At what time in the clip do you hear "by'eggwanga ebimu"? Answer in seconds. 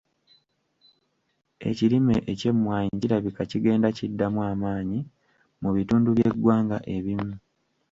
6.15-7.31